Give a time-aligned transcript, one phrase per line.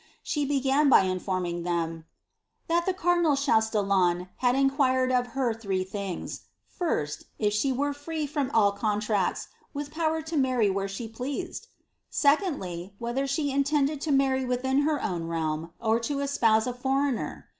[0.23, 2.05] She began by informing them,
[2.65, 7.93] ^ that the cardinal Chutillon had inquired of her three things;^ first, if she were
[7.93, 11.67] free from iU contracts, with power to marry where she pleased?
[12.09, 17.47] secondly, whether fbe intended to marry within her own realm, or to espouse a foreigner